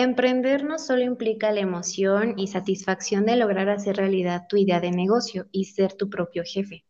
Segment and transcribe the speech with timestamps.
[0.00, 4.92] Emprender no solo implica la emoción y satisfacción de lograr hacer realidad tu idea de
[4.92, 6.84] negocio y ser tu propio jefe,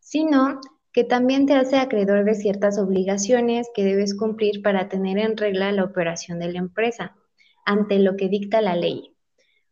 [0.00, 0.60] sino
[0.92, 5.72] que también te hace acreedor de ciertas obligaciones que debes cumplir para tener en regla
[5.72, 7.16] la operación de la empresa,
[7.64, 9.16] ante lo que dicta la ley.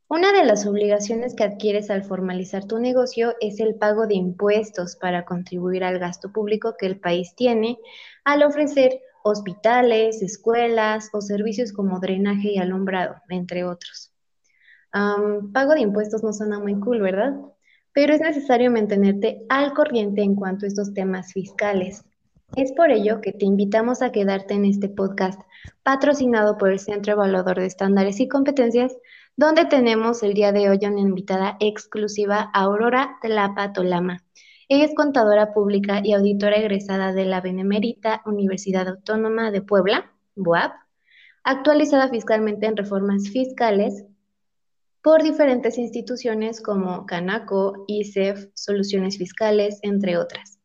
[0.09, 4.97] Una de las obligaciones que adquieres al formalizar tu negocio es el pago de impuestos
[4.97, 7.77] para contribuir al gasto público que el país tiene
[8.25, 14.13] al ofrecer hospitales, escuelas o servicios como drenaje y alumbrado, entre otros.
[14.93, 17.35] pago de impuestos no suena muy cool, ¿verdad?
[17.93, 22.05] Pero es necesario mantenerte al corriente en cuanto a estos temas fiscales.
[22.57, 25.41] Es por ello que te invitamos a quedarte en este podcast
[25.83, 28.97] patrocinado por el Centro Evaluador de Estándares y Competencias,
[29.37, 34.25] donde tenemos el día de hoy una invitada exclusiva, Aurora Tlapa Tolama
[34.71, 40.73] ella es contadora pública y auditora egresada de la Benemérita Universidad Autónoma de Puebla, BUAP,
[41.43, 44.05] actualizada fiscalmente en reformas fiscales
[45.03, 50.61] por diferentes instituciones como Canaco, ISEF, Soluciones Fiscales, entre otras.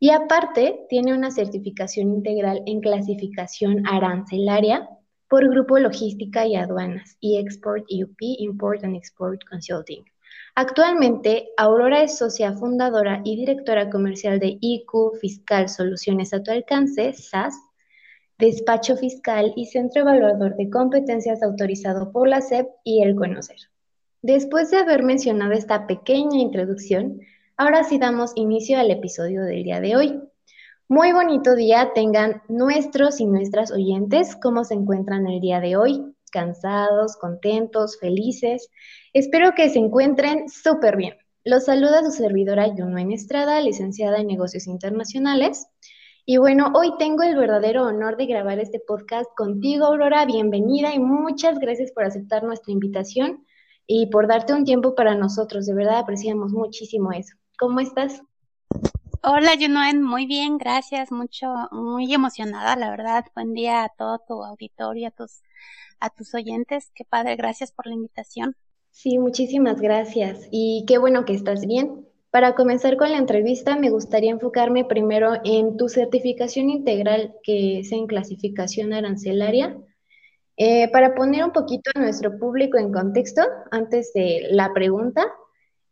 [0.00, 4.88] Y aparte, tiene una certificación integral en clasificación arancelaria
[5.28, 10.04] por Grupo Logística y Aduanas y Export UP, Import and Export Consulting.
[10.54, 17.14] Actualmente, Aurora es socia fundadora y directora comercial de IQ Fiscal Soluciones a tu alcance,
[17.14, 17.54] SAS,
[18.38, 23.56] despacho fiscal y centro evaluador de competencias autorizado por la SEP y el Conocer.
[24.20, 27.20] Después de haber mencionado esta pequeña introducción,
[27.56, 30.20] ahora sí damos inicio al episodio del día de hoy.
[30.88, 36.14] Muy bonito día tengan nuestros y nuestras oyentes, cómo se encuentran el día de hoy,
[36.32, 38.68] cansados, contentos, felices.
[39.12, 41.16] Espero que se encuentren súper bien.
[41.44, 45.66] Los saluda su servidora Yunuen Estrada, licenciada en negocios internacionales.
[46.24, 50.24] Y bueno, hoy tengo el verdadero honor de grabar este podcast contigo, Aurora.
[50.24, 53.44] Bienvenida y muchas gracias por aceptar nuestra invitación
[53.86, 55.66] y por darte un tiempo para nosotros.
[55.66, 57.36] De verdad apreciamos muchísimo eso.
[57.58, 58.22] ¿Cómo estás?
[59.24, 63.24] Hola, Yunuen, muy bien, gracias, mucho, muy emocionada, la verdad.
[63.34, 65.42] Buen día a todo tu auditorio, a tus
[66.00, 66.90] a tus oyentes.
[66.94, 68.56] Qué padre, gracias por la invitación.
[68.90, 72.06] Sí, muchísimas gracias y qué bueno que estás bien.
[72.30, 77.92] Para comenzar con la entrevista, me gustaría enfocarme primero en tu certificación integral, que es
[77.92, 79.76] en clasificación arancelaria.
[80.56, 85.26] Eh, para poner un poquito a nuestro público en contexto, antes de la pregunta,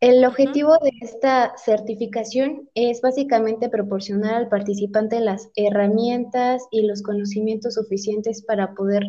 [0.01, 7.75] el objetivo de esta certificación es básicamente proporcionar al participante las herramientas y los conocimientos
[7.75, 9.03] suficientes para poder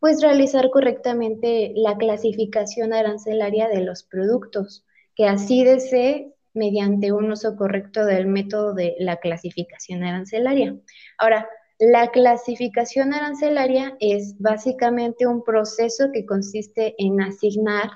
[0.00, 7.56] pues realizar correctamente la clasificación arancelaria de los productos, que así desee mediante un uso
[7.56, 10.76] correcto del método de la clasificación arancelaria.
[11.18, 11.48] Ahora,
[11.78, 17.90] la clasificación arancelaria es básicamente un proceso que consiste en asignar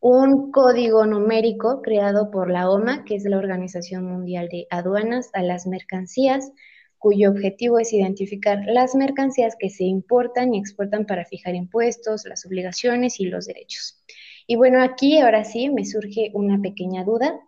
[0.00, 5.42] un código numérico creado por la OMA, que es la Organización Mundial de Aduanas, a
[5.42, 6.52] las mercancías
[6.98, 12.44] cuyo objetivo es identificar las mercancías que se importan y exportan para fijar impuestos, las
[12.44, 14.02] obligaciones y los derechos.
[14.46, 17.38] Y bueno, aquí ahora sí me surge una pequeña duda.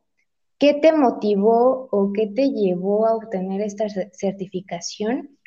[0.58, 5.38] ¿Qué te motivó o qué te llevó a obtener esta certificación?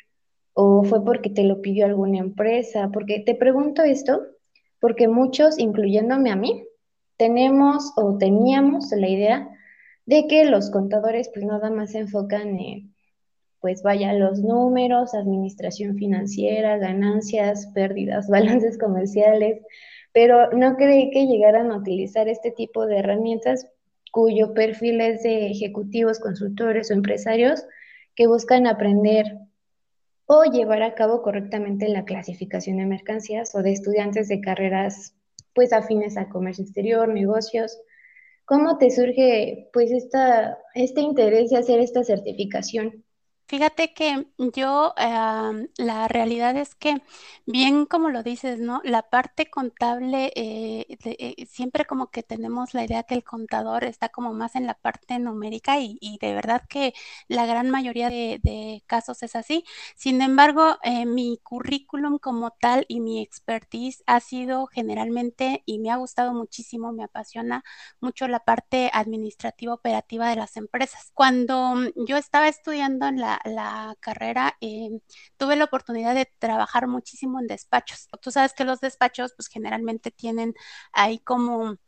[0.52, 2.90] ¿O fue porque te lo pidió alguna empresa?
[2.92, 4.20] Porque te pregunto esto
[4.80, 6.66] porque muchos, incluyéndome a mí,
[7.16, 9.50] tenemos o teníamos la idea
[10.04, 12.93] de que los contadores pues nada más se enfocan en
[13.64, 19.62] pues vaya los números, administración financiera, ganancias, pérdidas, balances comerciales,
[20.12, 23.66] pero no creí que llegaran a utilizar este tipo de herramientas
[24.12, 27.64] cuyo perfil es de ejecutivos, consultores o empresarios
[28.14, 29.38] que buscan aprender
[30.26, 35.14] o llevar a cabo correctamente la clasificación de mercancías o de estudiantes de carreras
[35.54, 37.80] pues afines a comercio exterior, negocios.
[38.44, 43.04] ¿Cómo te surge pues esta, este interés de hacer esta certificación?
[43.46, 47.02] Fíjate que yo, la realidad es que,
[47.44, 48.80] bien como lo dices, ¿no?
[48.84, 54.08] La parte contable, eh, eh, siempre como que tenemos la idea que el contador está
[54.08, 56.94] como más en la parte numérica y, de verdad que
[57.28, 59.64] la gran mayoría de, casos es así.
[59.94, 65.90] Sin embargo, eh, mi currículum como tal y mi expertise ha sido generalmente y me
[65.90, 67.62] ha gustado muchísimo, me apasiona
[68.00, 71.10] mucho la parte administrativa operativa de las empresas.
[71.12, 71.74] Cuando
[72.06, 74.90] yo estaba estudiando en la la, carrera, eh,
[75.36, 78.08] tuve la oportunidad de trabajar muchísimo en despachos.
[78.20, 80.54] Tú sabes que los despachos, pues generalmente tienen
[80.92, 81.78] ahí como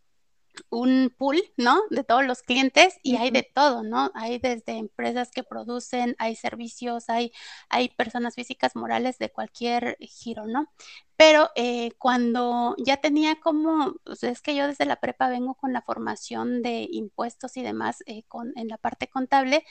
[0.70, 1.82] un pool, ¿no?
[1.90, 4.10] De todos los clientes y hay de todo, ¿no?
[4.14, 7.32] Hay desde empresas que producen, hay servicios, hay,
[7.69, 10.70] hay personas físicas, morales de cualquier giro, ¿no?
[11.16, 15.72] Pero eh, cuando ya tenía como, pues es que yo desde la prepa vengo con
[15.72, 19.64] la formación de impuestos y demás eh, con, en la parte contable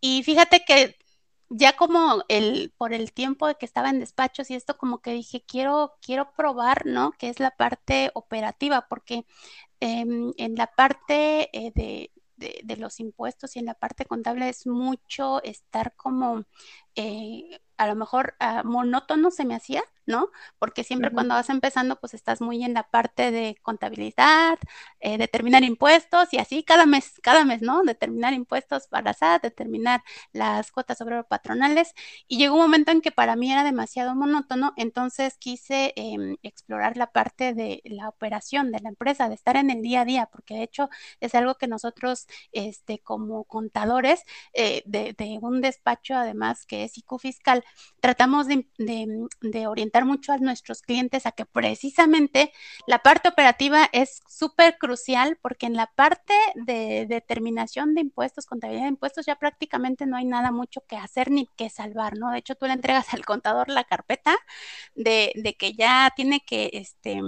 [0.00, 0.96] y fíjate que
[1.50, 5.12] ya como el, por el tiempo de que estaba en despachos y esto como que
[5.12, 7.12] dije, quiero, quiero probar, ¿no?
[7.12, 9.26] Que es la parte operativa, porque
[9.80, 14.66] em, en la parte eh, de, de, los impuestos y en la parte contable es
[14.66, 16.44] mucho estar como
[16.94, 20.30] eh, a lo mejor ah, monótono se me hacía, ¿no?
[20.58, 24.58] Porque siempre cuando vas empezando, pues estás muy en la parte de contabilidad,
[25.00, 27.82] eh, determinar impuestos y así cada mes, cada mes, ¿no?
[27.82, 30.02] Determinar impuestos para SAT, determinar
[30.32, 31.94] las cuotas obrero patronales.
[32.26, 36.96] Y llegó un momento en que para mí era demasiado monótono, entonces quise em, explorar
[36.96, 40.26] la parte de la operación de la empresa, de estar en el día a día,
[40.32, 40.88] porque de hecho
[41.20, 44.22] es algo que nosotros, este, como contadores
[44.54, 47.64] eh, de, de un despacho, además que es IQ fiscal,
[48.00, 52.52] tratamos de, orientar mucho a nuestros clientes a que precisamente
[52.86, 58.84] la parte operativa es súper crucial porque en la parte de determinación de impuestos, contabilidad
[58.84, 62.30] de impuestos, ya prácticamente no hay nada mucho que hacer ni que salvar, ¿no?
[62.30, 64.36] De hecho, tú le entregas al contador la carpeta
[64.94, 67.20] de, de que ya tiene que, este,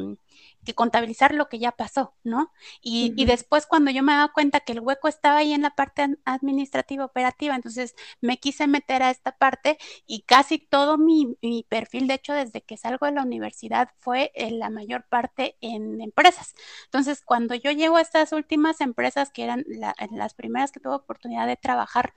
[0.64, 2.52] que contabilizar lo que ya pasó, ¿no?
[2.82, 6.16] Y, después cuando yo me daba cuenta que el hueco estaba ahí en la parte
[6.24, 11.36] administrativa operativa, entonces me quise meter a esta parte y casi todo mi,
[11.68, 16.00] perfil, de hecho, desde que salgo de la universidad fue en la mayor parte en
[16.00, 16.54] empresas.
[16.84, 19.64] Entonces, cuando yo llego a estas últimas empresas, que eran
[20.10, 22.14] las primeras que tuve oportunidad de trabajar,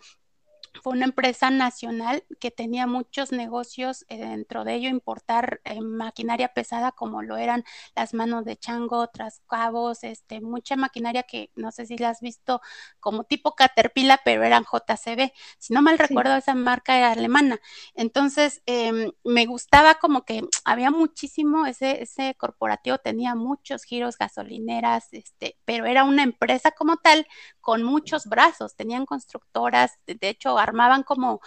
[0.81, 6.49] fue una empresa nacional que tenía muchos negocios, eh, dentro de ello importar eh, maquinaria
[6.53, 7.63] pesada como lo eran
[7.95, 12.61] las manos de chango, trascabos, este, mucha maquinaria que no sé si la has visto
[12.99, 15.31] como tipo Caterpillar, pero eran JCB.
[15.57, 17.59] Si no mal recuerdo, esa marca era alemana.
[17.95, 25.07] Entonces, em, me gustaba como que había muchísimo, ese, ese corporativo tenía muchos giros, gasolineras,
[25.11, 27.27] este, pero era una empresa como tal
[27.61, 31.41] con muchos brazos, tenían constructoras, de hecho, armaban como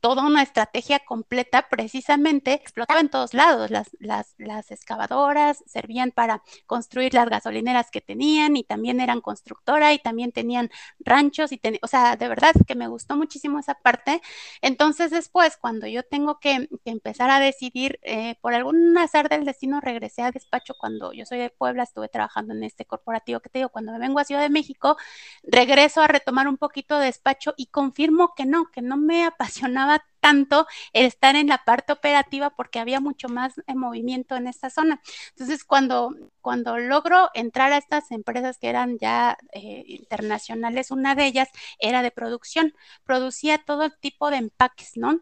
[0.00, 3.70] toda una estrategia completa, precisamente explotaba en todos lados.
[3.70, 9.98] Las, las, excavadoras servían para construir las gasolineras que tenían y también eran constructora y
[9.98, 14.20] también tenían ranchos y o sea, de verdad que me gustó muchísimo esa parte.
[14.62, 19.80] Entonces después, cuando yo tengo que, empezar a decidir, eh, por algún azar del destino,
[19.80, 23.58] regresé a despacho cuando yo soy de Puebla, estuve trabajando en este corporativo que te
[23.60, 24.96] digo, cuando me vengo a Ciudad de México,
[25.42, 29.85] regreso a retomar un poquito de despacho y confirmo que no, que no me apasionaba
[30.20, 34.70] tanto el estar en la parte operativa porque había mucho más eh, movimiento en esta
[34.70, 35.00] zona.
[35.30, 36.10] Entonces, cuando,
[36.40, 41.48] cuando logro entrar a estas empresas que eran ya eh, internacionales, una de ellas
[41.78, 42.74] era de producción,
[43.04, 45.20] producía todo tipo de empaques, ¿no?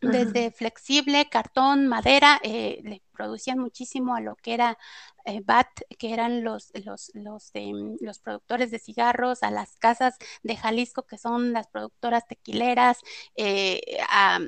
[0.00, 4.78] Desde flexible, cartón, madera, eh, le producían muchísimo a lo que era
[5.24, 10.16] eh, BAT, que eran los, los, los, mm, los productores de cigarros, a las casas
[10.42, 13.00] de Jalisco, que son las productoras tequileras,
[13.36, 14.38] eh, a,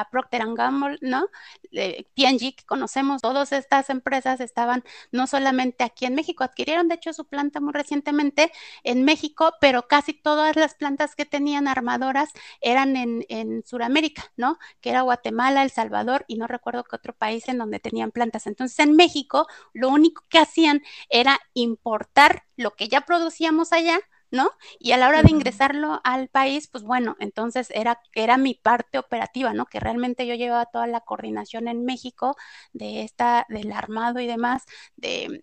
[0.00, 1.28] a Procter Gamble, ¿no?
[1.70, 7.12] P&G, que conocemos, todas estas empresas estaban no solamente aquí en México, adquirieron de hecho
[7.12, 8.52] su planta muy recientemente
[8.84, 12.30] en México, pero casi todas las plantas que tenían armadoras
[12.60, 14.58] eran en, en Sudamérica, ¿no?
[14.80, 18.46] Que era Guatemala, El Salvador y no recuerdo qué otro país en donde tenían plantas.
[18.46, 23.98] Entonces en México lo único que hacían era importar lo que ya producíamos allá,
[24.30, 24.50] ¿no?
[24.78, 28.98] Y a la hora de ingresarlo al país, pues bueno, entonces era, era mi parte
[28.98, 29.66] operativa, ¿no?
[29.66, 32.36] Que realmente yo llevaba toda la coordinación en México
[32.72, 34.64] de esta, del armado y demás,
[34.96, 35.42] de,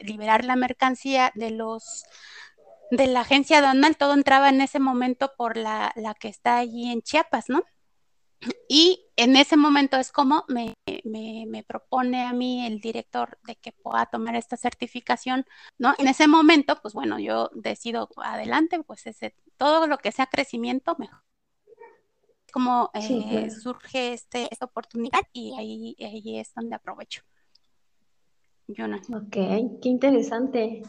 [0.00, 2.04] liberar la mercancía de los
[2.90, 6.90] de la agencia Donald, todo entraba en ese momento por la, la que está allí
[6.90, 7.64] en Chiapas, ¿no?
[8.68, 10.74] Y en ese momento es como me,
[11.66, 15.44] propone a mí el director de que pueda tomar esta certificación,
[15.78, 15.94] ¿no?
[15.98, 20.94] En ese momento, pues bueno, yo decido adelante, pues ese, todo lo que sea crecimiento,
[20.98, 21.20] mejor.
[22.52, 27.22] Como eh, surge este, esta oportunidad y ahí, ahí es donde aprovecho.
[28.68, 30.82] Ok, qué interesante.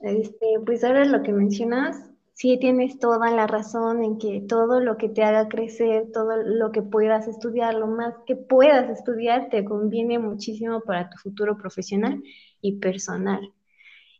[0.00, 2.09] Este, pues ahora lo que mencionas,
[2.40, 6.72] sí tienes toda la razón en que todo lo que te haga crecer, todo lo
[6.72, 12.22] que puedas estudiar, lo más que puedas estudiar, te conviene muchísimo para tu futuro profesional
[12.62, 13.52] y personal.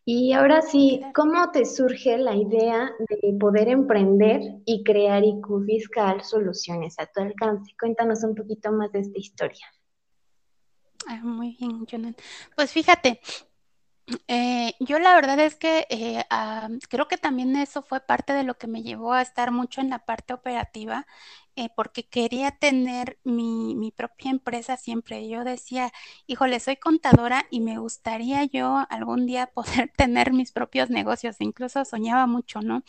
[0.04, 6.22] Y ahora sí, ¿cómo te surge la idea de poder emprender y crear IQ Fiscal
[6.22, 7.72] soluciones a tu alcance?
[7.80, 9.66] Cuéntanos un poquito más de esta historia.
[11.06, 12.22] Ah, muy bien, Jonathan.
[12.54, 13.18] Pues fíjate,
[14.28, 16.24] Eh, yo la verdad es que eh,
[16.88, 19.90] creo que también eso fue parte de lo que me llevó a estar mucho en
[19.90, 21.06] la parte operativa
[21.56, 25.28] eh, porque quería tener mi, mi, propia empresa siempre.
[25.28, 25.92] Yo decía,
[26.26, 31.36] híjole, soy contadora y me gustaría yo algún día poder tener mis propios negocios.
[31.40, 32.82] Incluso soñaba mucho, ¿no?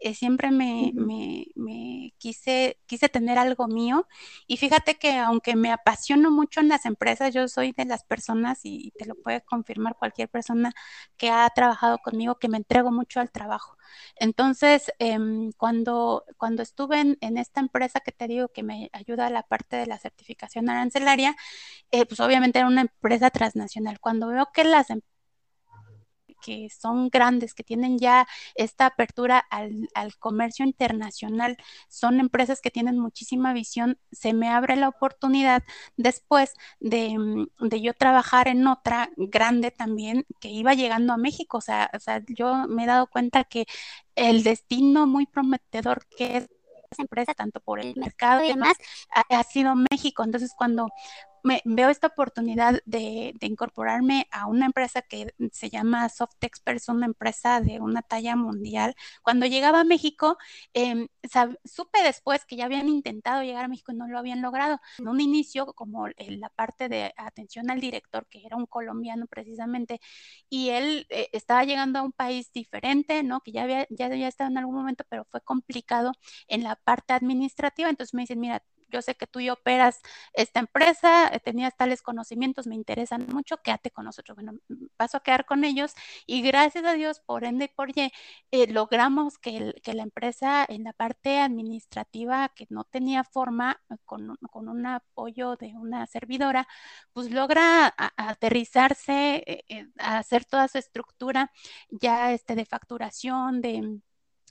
[0.00, 4.06] Eh, siempre me, me, me, quise, quise tener algo mío.
[4.46, 8.60] Y fíjate que aunque me apasiono mucho en las empresas, yo soy de las personas,
[8.64, 10.72] y te lo puede confirmar cualquier persona
[11.16, 13.76] que ha trabajado conmigo, que me entrego mucho al trabajo.
[14.16, 15.18] Entonces, eh,
[15.56, 19.42] cuando, cuando estuve en, en esta empresa que te digo que me ayuda a la
[19.42, 21.36] parte de la certificación arancelaria,
[21.92, 24.00] eh, pues obviamente era una empresa transnacional.
[24.00, 25.16] Cuando veo que las empresas
[26.42, 31.56] que son grandes, que tienen ya esta apertura al, al, comercio internacional,
[31.88, 35.64] son empresas que tienen muchísima visión, se me abre la oportunidad
[35.96, 41.58] después de, mm, de yo trabajar en otra grande también que iba llegando a México.
[41.58, 43.66] O sea, o sea, yo me he dado cuenta que
[44.14, 46.48] el destino muy prometedor que es
[46.98, 48.76] empresa, tanto por el mercado y demás,
[49.14, 50.24] ha, ha sido México.
[50.24, 50.88] Entonces, cuando
[51.46, 57.60] me, veo esta oportunidad de, incorporarme a una empresa que se llama Softex, una empresa
[57.60, 58.94] de una talla mundial.
[59.22, 60.36] Cuando llegaba a México,
[61.22, 64.80] sab, supe después que ya habían intentado llegar a México y no lo habían logrado.
[64.98, 69.26] En un inicio, como en la parte de atención al director, que era un colombiano
[69.26, 70.00] precisamente,
[70.48, 73.40] y él eh, estaba llegando a un país diferente, ¿no?
[73.40, 76.12] Que ya había, ya había estado en algún momento, pero fue complicado
[76.48, 77.88] en la parte administrativa.
[77.88, 80.00] Entonces me dicen, mira, yo sé que tú y operas
[80.32, 84.36] esta empresa, eh, tenías tales conocimientos, me interesan mucho, quédate con nosotros.
[84.36, 84.58] Bueno,
[84.96, 85.92] paso a quedar con ellos
[86.26, 88.12] y gracias a Dios, por ende y por Y,
[88.50, 94.36] eh, logramos que, que, la empresa en la parte administrativa que no tenía forma, con,
[94.50, 96.68] con un apoyo de una servidora,
[97.12, 101.52] pues logra aterrizarse, eh, a hacer toda su estructura
[101.90, 104.00] ya este, de facturación, de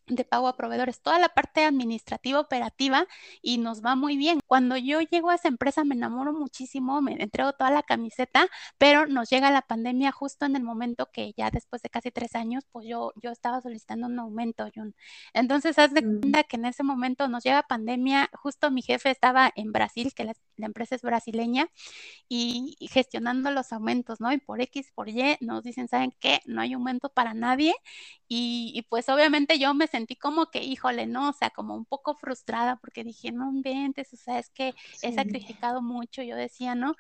[0.07, 3.07] de pago a proveedores, toda la parte administrativa operativa
[3.41, 4.39] y nos va muy bien.
[4.45, 8.47] Cuando yo llego a esa empresa me enamoro muchísimo, me entrego toda la camiseta,
[8.77, 12.35] pero nos llega la pandemia justo en el momento que ya después de casi tres
[12.35, 14.95] años, pues yo, yo estaba solicitando un aumento, Jun.
[15.33, 16.19] Entonces, haz de mm.
[16.19, 20.23] cuenta que en ese momento nos llega pandemia, justo mi jefe estaba en Brasil, que
[20.25, 21.67] la, la empresa es brasileña,
[22.29, 24.31] y, y, gestionando los aumentos, ¿no?
[24.31, 26.39] Y por X, por Y, nos dicen, ¿saben qué?
[26.45, 27.73] No hay aumento para nadie.
[28.27, 31.85] Y, y pues obviamente yo me sentí como que, híjole, no, o sea, como un
[31.85, 34.97] poco frustrada porque dije, no inventes, o sea, es que sí.
[35.01, 36.95] he sacrificado mucho, yo decía, ¿no?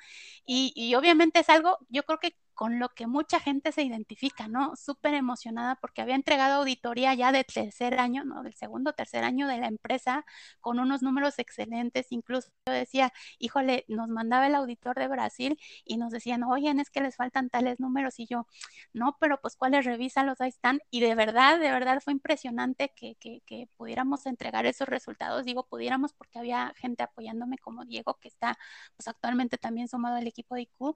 [0.45, 4.47] Y, y obviamente es algo, yo creo que con lo que mucha gente se identifica,
[4.47, 4.75] ¿no?
[4.75, 8.43] Súper emocionada porque había entregado auditoría ya de tercer año, ¿no?
[8.43, 10.25] Del segundo, tercer año de la empresa
[10.61, 12.11] con unos números excelentes.
[12.11, 16.89] Incluso yo decía, híjole, nos mandaba el auditor de Brasil y nos decían, oye, es
[16.89, 18.19] que les faltan tales números.
[18.19, 18.47] Y yo,
[18.93, 20.79] no, pero pues cuáles revísalos, ahí están.
[20.89, 25.45] Y de verdad, de verdad fue impresionante que, que, que pudiéramos entregar esos resultados.
[25.45, 28.57] Digo, pudiéramos porque había gente apoyándome como Diego, que está
[28.95, 30.95] pues actualmente también sumado al equipo de IQ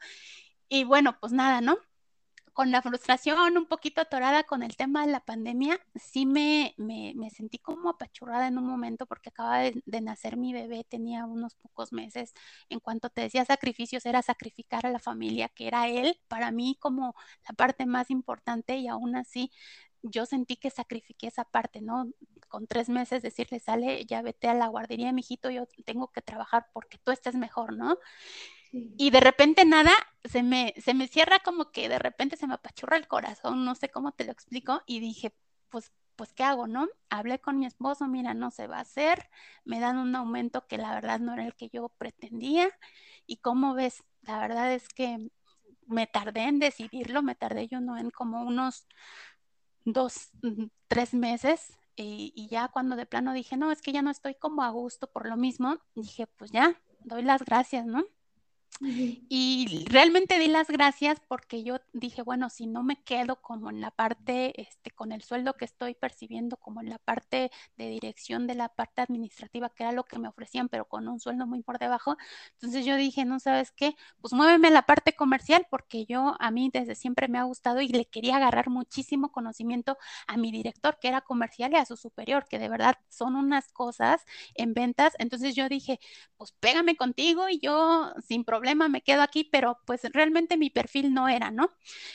[0.69, 1.77] y bueno, pues nada, ¿no?
[2.53, 7.13] Con la frustración un poquito atorada con el tema de la pandemia, sí me, me,
[7.15, 11.55] me sentí como apachurrada en un momento porque acaba de, nacer mi bebé, tenía unos
[11.55, 12.33] pocos meses.
[12.69, 16.77] En cuanto te decía sacrificios, era sacrificar a la familia, que era él, para mí
[16.79, 17.15] como
[17.47, 19.51] la parte más importante y aún así
[20.01, 22.11] yo sentí que sacrifiqué esa parte, ¿no?
[22.47, 26.67] Con tres meses decirle, sale, ya vete a la guardería, mijito, yo tengo que trabajar
[26.73, 27.97] porque tú estés mejor, ¿no?
[28.71, 29.91] Y de repente nada,
[30.23, 33.75] se me, se me cierra como que de repente se me apachurra el corazón, no
[33.75, 35.33] sé cómo te lo explico, y dije,
[35.69, 36.87] pues, pues, ¿qué hago, no?
[37.09, 39.29] Hablé con mi esposo, mira, no se va a hacer,
[39.63, 42.69] me dan un aumento que la verdad no era el que yo pretendía,
[43.25, 45.29] y como ves, la verdad es que
[45.87, 48.85] me tardé en decidirlo, me tardé yo no en como unos
[49.85, 50.29] dos,
[50.87, 54.63] tres meses, y ya cuando de plano dije, no, es que ya no estoy como
[54.63, 58.05] a gusto por lo mismo, dije, pues ya, doy las gracias, ¿no?
[58.81, 63.81] Y realmente di las gracias porque yo dije, bueno, si no me quedo como en
[63.81, 68.47] la parte, este, con el sueldo que estoy percibiendo, como en la parte de dirección
[68.47, 71.61] de la parte administrativa, que era lo que me ofrecían, pero con un sueldo muy
[71.61, 72.15] por debajo,
[72.53, 76.69] entonces yo dije, no sabes qué, pues muéveme la parte comercial porque yo a mí
[76.73, 81.09] desde siempre me ha gustado y le quería agarrar muchísimo conocimiento a mi director, que
[81.09, 84.23] era comercial, y a su superior, que de verdad son unas cosas
[84.55, 85.13] en ventas.
[85.19, 85.99] Entonces yo dije,
[86.37, 90.69] pues pégame contigo y yo sin problema problema, me quedo aquí, pero pues realmente mi
[90.69, 91.71] perfil no era, ¿no?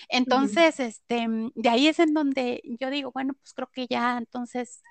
[0.09, 0.87] Entonces, uh -huh.
[0.87, 4.83] este, de ahí es en donde yo digo, bueno, pues creo que ya entonces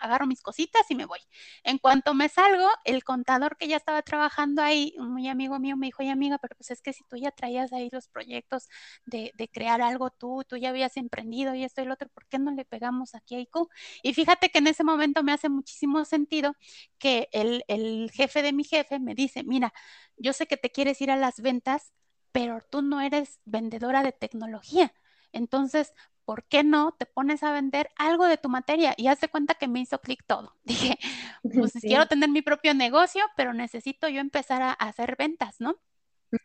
[0.00, 1.18] agarro mis cositas y me voy.
[1.64, 5.76] En cuanto me salgo, el contador que ya estaba trabajando ahí, un muy amigo mío,
[5.76, 8.68] me dijo, oye amiga, pero pues es que si tú ya traías ahí los proyectos
[9.06, 12.26] de, de crear algo tú, tú ya habías emprendido y esto y lo otro, ¿por
[12.26, 13.68] qué no le pegamos aquí a IQ?
[14.02, 16.54] Y fíjate que en ese momento me hace muchísimo sentido
[16.98, 19.72] que el, el jefe de mi jefe me dice, mira,
[20.16, 21.92] yo sé que te quieres ir a las ventas,
[22.32, 24.92] pero tú no eres vendedora de tecnología.
[25.32, 25.92] Entonces,
[26.24, 28.94] ¿por qué no te pones a vender algo de tu materia?
[28.96, 30.54] Y haz de cuenta que me hizo clic todo.
[30.64, 30.98] Dije,
[31.42, 35.76] pues quiero tener mi propio negocio, pero necesito yo empezar a, hacer ventas, ¿no?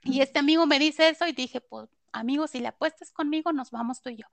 [0.04, 3.72] Y este amigo me dice eso y dije, pues amigo, si le apuestas conmigo, nos
[3.72, 4.25] vamos tú y yo.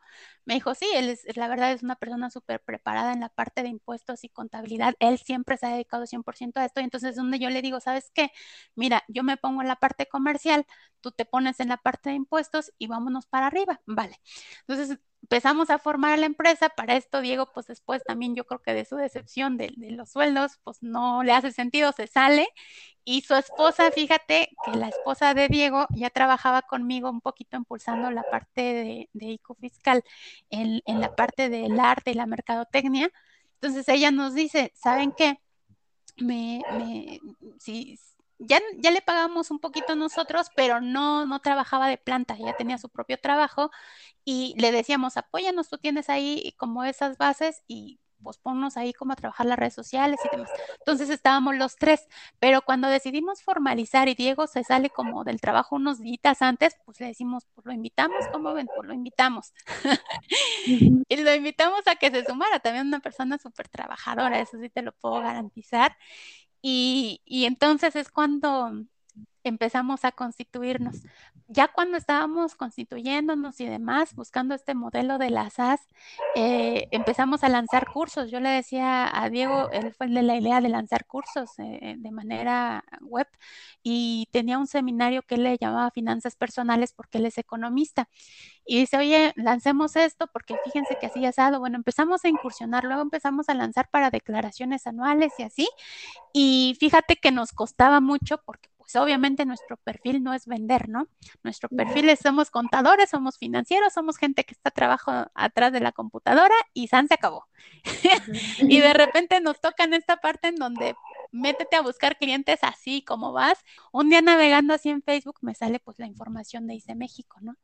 [0.44, 3.62] Me dijo, sí, él es, la verdad es una persona súper preparada en la parte
[3.62, 4.94] de impuestos y contabilidad.
[5.00, 6.80] Él siempre se ha dedicado 100% a esto.
[6.80, 8.30] Y entonces, donde yo le digo, ¿sabes qué?
[8.75, 10.66] Mira, yo me pongo en la parte comercial,
[11.00, 13.80] tú te pones en la parte de impuestos y vámonos para arriba.
[13.87, 14.20] Vale.
[14.66, 16.68] Entonces, empezamos a formar la empresa.
[16.70, 20.58] Para esto, Diego, pues después también yo creo que de su decepción de, los sueldos,
[20.64, 22.48] pues no le hace sentido, se sale.
[23.04, 28.10] Y su esposa, fíjate que la esposa de Diego ya trabajaba conmigo un poquito impulsando
[28.10, 30.04] la parte de, de ICO fiscal
[30.50, 33.10] en, en la parte del arte y la mercadotecnia.
[33.60, 35.38] Entonces ella nos dice, ¿saben qué?
[36.18, 37.20] Me, me,
[37.58, 37.98] si,
[38.40, 42.78] ya, ya le pagamos un poquito nosotros, pero no, no trabajaba de planta, ya tenía
[42.78, 43.70] su propio trabajo
[44.25, 49.12] y le decíamos, apóyanos, tú tienes ahí como esas bases y pues ponnos ahí como
[49.12, 50.50] a trabajar las redes sociales y demás.
[50.78, 52.06] Entonces estábamos los tres,
[52.38, 57.00] pero cuando decidimos formalizar y Diego se sale como del trabajo unos días antes, pues
[57.00, 58.68] le decimos, pues lo invitamos, ¿cómo ven?
[58.75, 59.52] Pues lo invitamos.
[60.66, 64.82] y lo invitamos a que se sumara, también una persona súper trabajadora, eso sí te
[64.82, 65.97] lo puedo garantizar.
[66.62, 68.71] Y, y entonces es cuando
[69.44, 71.02] empezamos a constituirnos.
[71.49, 75.80] Ya cuando estábamos constituyéndonos y demás, buscando este modelo de las SAS,
[76.37, 78.30] eh, empezamos a lanzar cursos.
[78.30, 82.11] Yo le decía a Diego, él fue de la idea de lanzar cursos eh, de
[82.11, 83.26] manera web
[83.82, 88.09] y tenía un seminario que él le llamaba Finanzas Personales porque él es economista.
[88.64, 91.61] Y dice, oye, lancemos esto porque fíjense que así asado.
[91.61, 95.68] Bueno, empezamos a incursionar, luego empezamos a lanzar para declaraciones anuales y así.
[96.32, 101.06] Y fíjate que nos costaba mucho porque pues, obviamente nuestro perfil no es vender, ¿no?
[101.44, 105.92] Nuestro perfil es somos contadores, somos financieros, somos gente que está trabajando atrás de la
[105.92, 107.47] computadora y San se acabó.
[108.59, 110.96] y de repente nos toca en esta parte en donde
[111.31, 113.59] métete a buscar clientes así como vas.
[113.92, 117.57] Un día navegando así en Facebook me sale pues la información de ICE México, ¿no?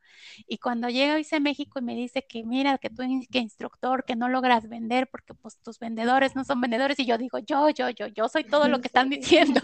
[0.47, 4.15] Y cuando llega ICE México y me dice que mira, que tú que instructor, que
[4.15, 7.91] no logras vender porque pues tus vendedores no son vendedores y yo digo, yo, yo,
[7.91, 9.61] yo, yo soy todo lo que están diciendo.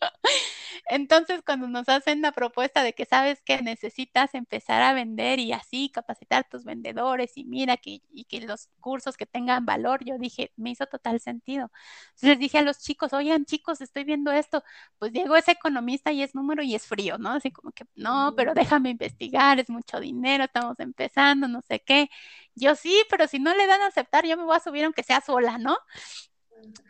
[0.86, 5.52] Entonces, cuando nos hacen la propuesta de que sabes que necesitas empezar a vender y
[5.52, 10.18] así capacitar tus vendedores y mira que, y que los cursos que tengan valor, yo
[10.18, 11.70] dije, me hizo total sentido.
[12.08, 14.62] Entonces les dije a los chicos, oigan chicos, estoy viendo esto.
[14.98, 17.30] Pues Diego es economista y es número y es frío, ¿no?
[17.30, 22.10] Así como que, no, pero déjame investigar, es mucho dinero, estamos empezando, no sé qué.
[22.54, 25.02] Yo sí, pero si no le dan a aceptar, yo me voy a subir aunque
[25.02, 25.76] sea sola, ¿no?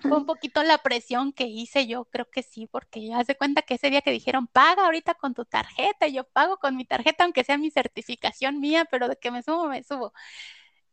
[0.09, 3.63] Fue un poquito la presión que hice yo, creo que sí, porque ya se cuenta
[3.63, 7.25] que ese día que dijeron, paga ahorita con tu tarjeta, yo pago con mi tarjeta,
[7.25, 10.13] aunque sea mi certificación mía, pero de que me subo, me subo.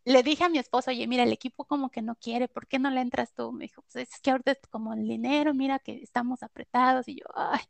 [0.03, 2.79] Le dije a mi esposo, oye, mira, el equipo como que no quiere, ¿por qué
[2.79, 3.51] no le entras tú?
[3.51, 7.07] Me dijo, pues es que ahorita es como el dinero, mira que estamos apretados.
[7.07, 7.61] Y yo, ay,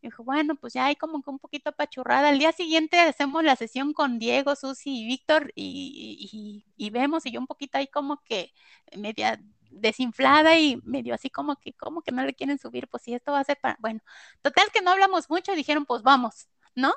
[0.00, 2.30] me dijo, bueno, pues ya hay como que un poquito apachurrada.
[2.30, 7.26] Al día siguiente hacemos la sesión con Diego, Susi y Víctor y, y, y vemos,
[7.26, 8.52] y yo un poquito ahí como que
[8.96, 9.38] media
[9.74, 13.32] desinflada y medio así como que, como que no le quieren subir, pues si esto
[13.32, 14.00] va a ser para, bueno,
[14.42, 16.92] total que no hablamos mucho y dijeron, pues vamos, ¿no?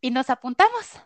[0.00, 1.00] Y nos apuntamos.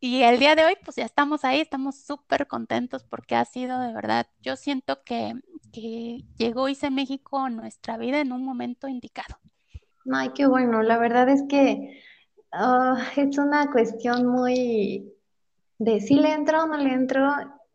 [0.00, 3.78] Y el día de hoy, pues ya estamos ahí, estamos súper contentos porque ha sido
[3.80, 5.34] de verdad, yo siento que,
[5.72, 9.38] que llegó ICE México a nuestra vida en un momento indicado.
[10.12, 12.02] Ay, qué bueno, la verdad es que
[12.52, 15.12] ah, es una cuestión muy
[15.78, 17.28] de si le entro o no le entro,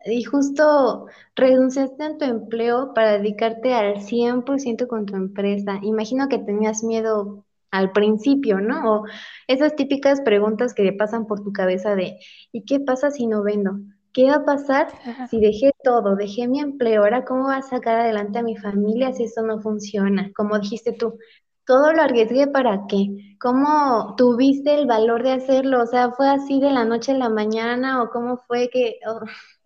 [0.06, 5.80] y justo renunciaste a tu empleo para dedicarte al 100% con tu empresa.
[5.82, 9.02] Imagino que tenías miedo al principio, ¿no?
[9.02, 9.06] O
[9.48, 12.20] esas típicas preguntas que le pasan por tu cabeza de,
[12.52, 13.80] ¿y qué pasa si no vendo?
[14.13, 14.88] ¿Qué va a pasar
[15.30, 17.04] si dejé todo, dejé mi empleo?
[17.04, 20.32] Ahora, ¿cómo va a sacar adelante a mi familia si esto no funciona?
[20.36, 21.18] Como dijiste tú,
[21.65, 23.36] todo lo arriesgué para qué?
[23.39, 25.84] ¿Cómo tuviste el valor de hacerlo?
[25.84, 28.99] O sea, ¿fue así de la noche a la mañana o cómo fue que...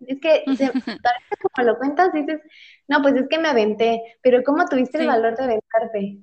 [0.00, 0.44] es que
[1.54, 2.40] como lo cuentas dices,
[2.88, 6.18] no, pues es que me aventé, pero ¿cómo tuviste el valor de aventarte?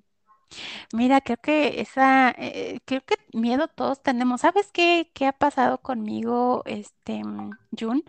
[0.93, 4.41] Mira, creo que esa, eh, creo que miedo todos tenemos.
[4.41, 7.21] ¿Sabes qué, qué ha pasado conmigo, este,
[7.77, 8.03] Jun?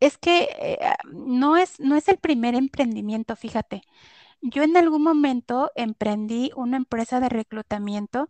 [0.00, 3.82] Es que eh, ah, no es, no es el primer emprendimiento, fíjate.
[4.40, 8.28] Yo en algún momento emprendí una empresa de reclutamiento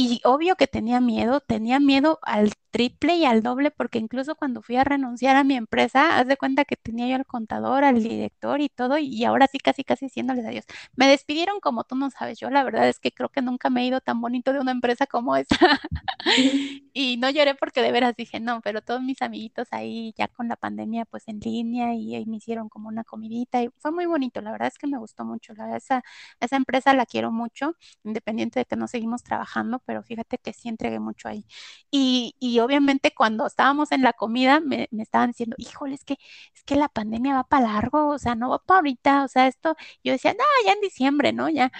[0.00, 4.62] y obvio que tenía miedo, tenía miedo al triple y al doble porque incluso cuando
[4.62, 8.00] fui a renunciar a mi empresa, haz de cuenta que tenía yo al contador, al
[8.00, 10.64] director y todo y ahora sí casi casi diciéndoles adiós.
[10.94, 13.82] Me despidieron como tú no sabes, yo la verdad es que creo que nunca me
[13.82, 15.48] he ido tan bonito de una empresa como esa.
[16.92, 20.48] y no lloré porque de veras dije, no, pero todos mis amiguitos ahí ya con
[20.48, 24.06] la pandemia pues en línea y ahí me hicieron como una comidita y fue muy
[24.06, 26.02] bonito, la verdad es que me gustó mucho, la esa,
[26.40, 30.68] esa empresa la quiero mucho, independiente de que no seguimos trabajando, pero fíjate que sí
[30.68, 31.46] entregué mucho ahí.
[31.90, 36.18] Y, y obviamente cuando estábamos en la comida me, me, estaban diciendo, híjole, es que,
[36.54, 39.46] es que la pandemia va para largo, o sea, no va para ahorita, o sea,
[39.48, 41.48] esto, yo decía, no, ya en diciembre, ¿no?
[41.48, 41.72] Ya,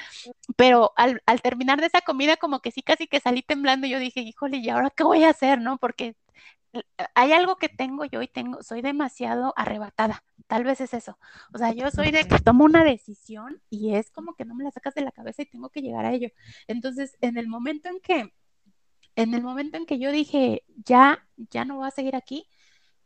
[0.57, 3.99] pero al, al terminar de esa comida como que sí, casi que salí temblando, yo
[3.99, 5.79] dije, híjole, ¿y ahora qué voy a hacer, no?
[5.79, 6.17] Porque
[7.15, 11.19] hay algo que tengo yo y tengo, soy demasiado arrebatada, tal vez es eso.
[11.53, 14.65] O sea, yo soy de que tomo una decisión y es como que no me
[14.65, 16.29] la sacas de la cabeza y tengo que llegar a ello.
[16.67, 18.35] Entonces, en el momento en que,
[19.17, 22.49] en el momento en que yo dije, ya, ya no voy a seguir aquí,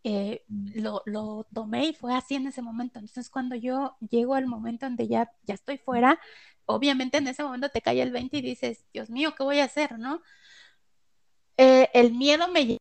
[0.05, 2.99] eh, lo, lo, tomé y fue así en ese momento.
[2.99, 6.19] Entonces, cuando yo llego al momento donde ya, ya estoy fuera,
[6.67, 9.65] obviamente en ese momento te cae el 20 y dices, Dios mío, ¿qué voy a
[9.65, 9.99] hacer?
[9.99, 10.21] ¿No?
[11.57, 12.79] Eh, el miedo me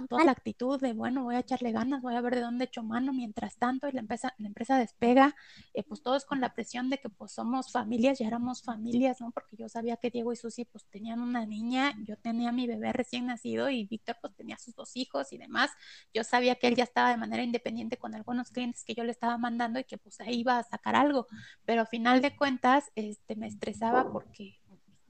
[0.00, 2.64] con toda la actitud de, bueno, voy a echarle ganas, voy a ver de dónde
[2.64, 5.36] echo mano mientras tanto y la empresa, la empresa despega,
[5.74, 9.30] eh, pues todos con la presión de que pues somos familias, ya éramos familias, ¿no?
[9.30, 12.94] Porque yo sabía que Diego y Susi pues tenían una niña, yo tenía mi bebé
[12.94, 15.70] recién nacido y Víctor pues tenía sus dos hijos y demás,
[16.14, 19.10] yo sabía que él ya estaba de manera independiente con algunos clientes que yo le
[19.10, 21.26] estaba mandando y que pues ahí iba a sacar algo,
[21.66, 24.60] pero a final de cuentas, este, me estresaba porque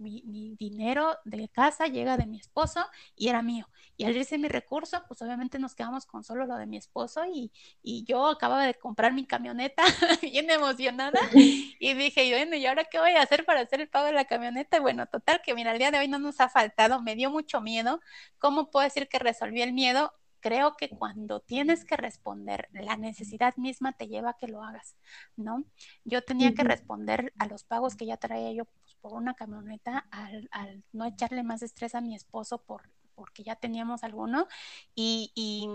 [0.01, 2.85] mi, mi, dinero de casa llega de mi esposo
[3.17, 3.69] y era mío.
[3.97, 7.25] Y al irse mi recurso, pues obviamente nos quedamos con solo lo de mi esposo
[7.27, 9.83] y, y yo acababa de comprar mi camioneta
[10.23, 14.07] bien emocionada y dije, bueno, ¿y ahora qué voy a hacer para hacer el pago
[14.07, 14.79] de la camioneta?
[14.79, 17.31] Y bueno, total, que mira, el día de hoy no nos ha faltado, me dio
[17.31, 18.01] mucho miedo.
[18.39, 20.13] ¿Cómo puedo decir que resolví el miedo?
[20.41, 24.97] creo que cuando tienes que responder, la necesidad misma te lleva a que lo hagas,
[25.37, 25.65] ¿no?
[26.05, 28.67] Yo tenía que responder a los pagos que ya traía yo
[29.01, 33.57] por una camioneta al, al, no echarle más estrés a mi esposo por, porque ya
[33.57, 34.47] teníamos alguno
[34.95, 35.69] y, y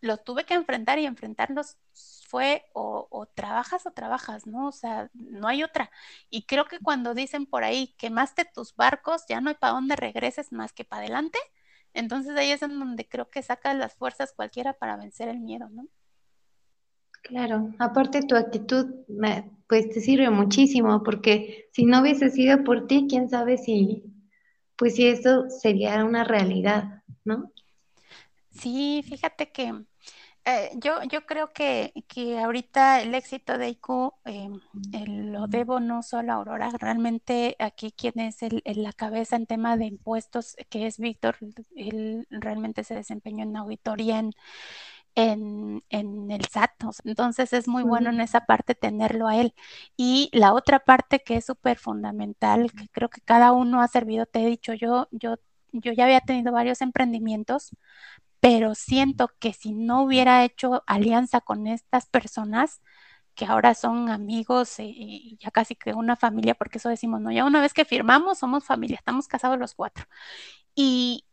[0.00, 1.76] lo tuve que enfrentar y enfrentarlos
[2.28, 4.68] fue o, o, trabajas o trabajas, ¿no?
[4.68, 5.90] O sea, no hay otra.
[6.30, 9.96] Y creo que cuando dicen por ahí, quemaste tus barcos, ya no hay para dónde
[9.96, 11.38] regreses más que para adelante,
[11.94, 15.68] entonces ahí es en donde creo que saca las fuerzas cualquiera para vencer el miedo,
[15.70, 15.88] ¿no?
[17.22, 18.86] Claro, aparte tu actitud,
[19.66, 24.04] pues te sirve muchísimo, porque si no hubiese sido por ti, quién sabe si,
[24.76, 27.52] pues si eso sería una realidad, ¿no?
[28.50, 29.74] Sí, fíjate que
[30.44, 34.48] eh, yo, yo creo que, que, ahorita el éxito de IQ eh,
[35.06, 39.44] lo debo no solo a Aurora, realmente aquí quien es el, el, la cabeza en
[39.44, 41.36] tema de impuestos, que es Víctor,
[41.76, 44.32] él realmente se desempeñó en auditoría en,
[45.18, 46.70] en, en, el SAT.
[47.04, 49.52] Entonces es muy bueno en esa parte tenerlo a él.
[49.96, 54.26] Y la otra parte que es súper fundamental, que creo que cada uno ha servido,
[54.26, 55.36] te he dicho, yo, yo,
[55.72, 57.70] yo ya había tenido varios emprendimientos,
[58.40, 62.80] pero siento que si no hubiera hecho alianza con estas personas,
[63.34, 67.44] que ahora son amigos y ya casi que una familia, porque eso decimos, no, ya
[67.44, 70.06] una vez que firmamos somos familia, estamos casados los cuatro.
[70.74, 71.24] Y,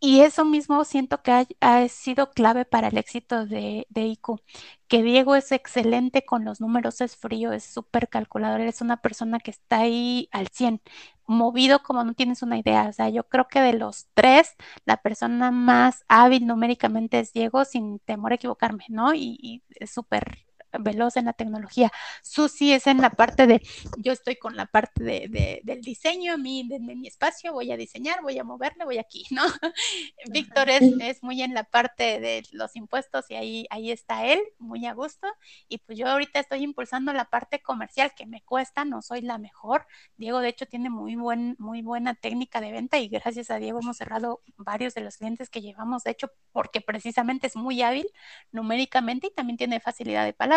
[0.00, 4.40] y eso mismo siento que ha, sido clave para el éxito de, de IQ,
[4.88, 9.40] que Diego es excelente con los números, es frío, es súper calculador, es una persona
[9.40, 10.82] que está ahí al 100,
[11.26, 12.88] movido como no tienes una idea.
[12.88, 14.54] O sea, yo creo que de los tres,
[14.84, 19.14] la persona más hábil numéricamente es Diego, sin temor a equivocarme, ¿no?
[19.14, 21.90] Y, y es súper veloz en la tecnología.
[22.22, 23.62] Susi es en la parte de,
[23.98, 27.76] yo estoy con la parte de, de del diseño, de, de, mi espacio, voy a
[27.76, 29.42] diseñar, voy a moverle, voy aquí, ¿no?
[30.30, 34.40] Víctor es, es, muy en la parte de los impuestos y ahí, ahí está él,
[34.58, 35.26] muy a gusto.
[35.68, 39.38] Y pues yo ahorita estoy impulsando la parte comercial que me cuesta, no soy la
[39.38, 39.86] mejor.
[40.16, 43.80] Diego, de hecho, tiene muy, buen, muy buena técnica de venta y gracias a Diego
[43.80, 48.06] hemos cerrado varios de los clientes que llevamos, de hecho, porque precisamente es muy hábil
[48.52, 50.55] numéricamente y también tiene facilidad de palabra.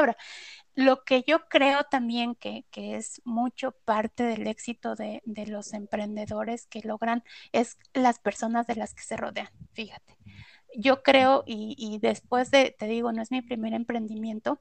[0.76, 5.74] Lo que yo creo también que, que es mucho parte del éxito de, de, los
[5.74, 10.18] emprendedores que logran es las personas de las que se rodean, fíjate.
[10.76, 14.60] Yo creo, y, y después de, te digo, no es mi primer emprendimiento,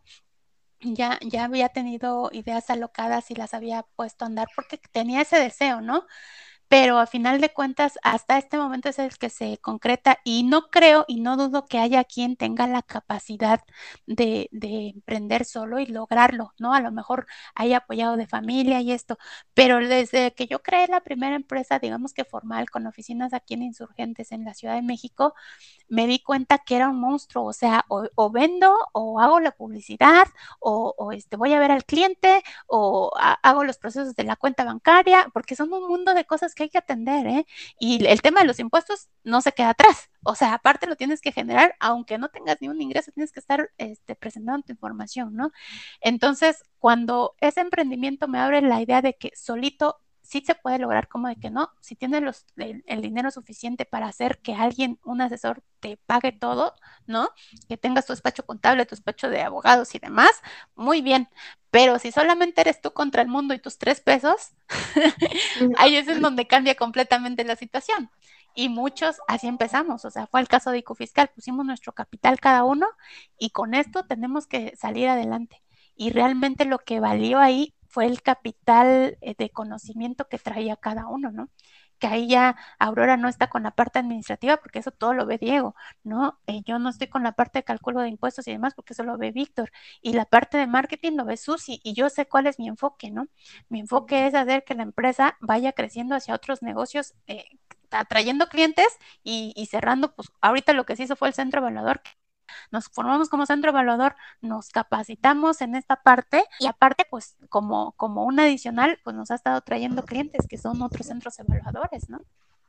[0.81, 5.38] ya, ya había tenido ideas alocadas y las había puesto a andar porque tenía ese
[5.38, 6.07] deseo, ¿no?
[6.68, 10.70] Pero a final de cuentas hasta este momento es el que se concreta y no
[10.70, 13.62] creo y no dudo que haya quien tenga la capacidad
[14.07, 16.74] de, de, emprender solo y lograrlo, ¿no?
[16.74, 19.18] A lo mejor haya apoyado de familia y esto,
[19.54, 23.62] pero desde que yo creé la primera empresa, digamos que formal, con oficinas aquí en
[23.62, 25.35] Insurgentes en la Ciudad de México,
[25.88, 30.28] me di cuenta que era un monstruo, o sea, o, vendo o hago la publicidad
[30.61, 35.28] o, este, voy a ver al cliente o hago los procesos de la cuenta bancaria,
[35.33, 37.47] porque son un mundo de cosas que hay que atender, ¿eh?
[37.79, 40.11] Y el tema de los impuestos no se queda atrás.
[40.25, 43.40] O sea, aparte lo tienes que generar, aunque no tengas ni un ingreso, tienes que
[43.40, 45.53] estar este, presentando tu información, ¿no?
[46.01, 51.09] Entonces, cuando ese emprendimiento me abre la idea de que solito sí se puede lograr
[51.09, 55.01] como de que no, si tienes los, el, el, dinero suficiente para hacer que alguien,
[55.03, 56.75] un asesor, te pague todo,
[57.07, 57.31] ¿no?
[57.67, 60.31] Que tengas tu despacho contable, tu despacho de abogados y demás,
[60.75, 61.31] muy bien.
[61.71, 64.51] Pero si solamente eres tú contra el mundo y tus tres pesos,
[65.79, 68.11] ahí es en donde cambia completamente la situación.
[68.55, 72.38] Y muchos así empezamos, o sea, fue el caso de ICO Fiscal, pusimos nuestro capital
[72.38, 72.87] cada uno
[73.38, 75.62] y con esto tenemos que salir adelante.
[75.97, 81.07] Y realmente lo que valió ahí fue el capital eh, de conocimiento que traía cada
[81.09, 81.51] uno, ¿no?
[81.98, 85.38] Que ahí ya Aurora no está con la parte administrativa porque eso todo lo ve
[85.38, 85.74] Diego,
[86.05, 86.38] ¿no?
[86.46, 89.03] Eh, yo no estoy con la parte de cálculo de impuestos y demás porque eso
[89.03, 89.70] lo ve Víctor.
[90.03, 93.11] Y la parte de marketing lo ve Susi y yo sé cuál es mi enfoque,
[93.11, 93.27] ¿no?
[93.68, 97.14] Mi enfoque es hacer que la empresa vaya creciendo hacia otros negocios.
[97.27, 97.44] Eh,
[97.90, 98.87] atrayendo clientes
[99.24, 102.03] y, y, cerrando, pues ahorita lo que se hizo fue el centro evaluador,
[102.70, 108.24] nos formamos como centro evaluador, nos capacitamos en esta parte y aparte, pues como, como
[108.24, 112.20] un adicional, pues nos ha estado trayendo clientes que son otros centros evaluadores, ¿no?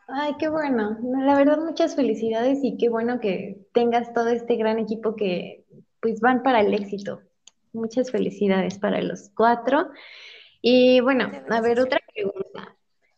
[0.08, 0.98] Ay, qué bueno.
[1.24, 5.66] La verdad, muchas felicidades y qué bueno que tengas todo este gran equipo que
[6.02, 7.22] pues van para el éxito.
[7.74, 9.90] Muchas felicidades para los cuatro.
[10.62, 12.76] Y bueno, a ver, otra pregunta.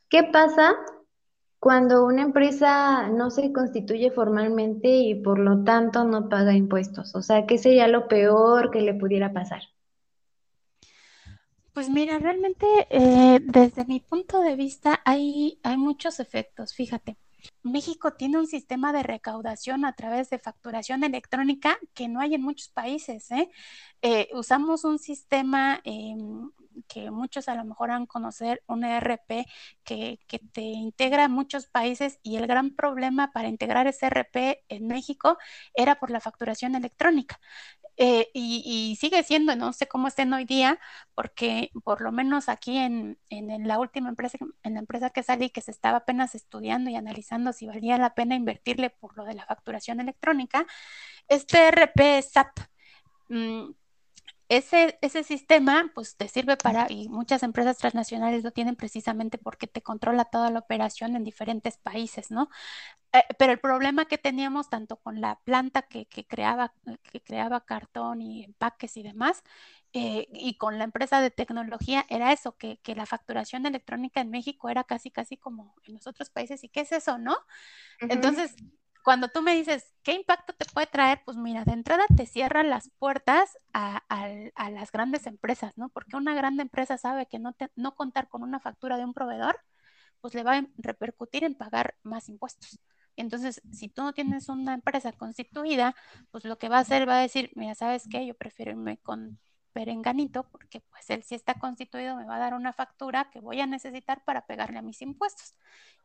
[0.09, 0.75] ¿Qué pasa
[1.61, 7.13] cuando una empresa no se constituye formalmente y por lo tanto no paga impuestos?
[7.13, 9.61] O sea, ¿qué sería lo peor que le pudiera pasar?
[11.71, 17.17] Pues mira, realmente eh, desde mi punto de vista hay, hay muchos efectos, fíjate.
[17.61, 22.41] México tiene un sistema de recaudación a través de facturación electrónica que no hay en
[22.41, 23.29] muchos países.
[23.29, 23.51] ¿eh?
[24.01, 26.15] Eh, usamos un sistema eh,
[26.87, 29.45] que muchos a lo mejor han conocer, un ERP
[29.83, 34.63] que, que, te integra a muchos países y el gran problema para integrar ese ERP
[34.69, 35.37] en México
[35.73, 37.39] era por la facturación electrónica.
[37.97, 40.79] Eh, y, y, sigue siendo, no sé cómo estén hoy día,
[41.13, 45.49] porque por lo menos aquí en, en, la última empresa, en la empresa que salí,
[45.51, 49.35] que se estaba apenas estudiando y analizando si valía la pena invertirle por lo de
[49.35, 50.65] la facturación electrónica,
[51.27, 52.59] este RP SAP.
[53.29, 53.71] Mmm,
[54.51, 59.65] ese, ese sistema pues te sirve para, y muchas empresas transnacionales lo tienen precisamente porque
[59.65, 62.49] te controla toda la operación en diferentes países, ¿no?
[63.13, 66.73] Eh, pero el problema que teníamos tanto con la planta que, que, creaba,
[67.11, 69.41] que creaba cartón y empaques y demás,
[69.93, 74.31] eh, y con la empresa de tecnología era eso, que, que, la facturación electrónica en
[74.31, 76.61] México era casi, casi como en los otros países.
[76.65, 77.33] ¿Y qué es eso, no?
[78.01, 78.13] Uh -huh.
[78.13, 78.53] Entonces,
[79.03, 81.21] cuando tú me dices, ¿qué impacto te puede traer?
[81.25, 84.01] Pues mira, de entrada te cierran las puertas a,
[84.69, 85.89] las grandes empresas, ¿no?
[85.89, 89.13] Porque una grande empresa sabe que no, te, no contar con una factura de un
[89.13, 89.59] proveedor,
[90.21, 92.79] pues le va a repercutir en pagar más impuestos.
[93.15, 95.95] Entonces, si tú no tienes una empresa constituida,
[96.31, 98.25] pues lo que va a hacer va a decir, mira, ¿sabes qué?
[98.25, 99.39] Yo prefiero irme con
[99.73, 103.59] perenganito porque pues él si está constituido me va a dar una factura que voy
[103.61, 105.55] a necesitar para pegarle a mis impuestos.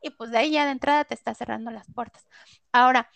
[0.02, 2.26] Y pues de ahí ya de entrada te está cerrando las puertas.
[2.72, 3.10] Ahora,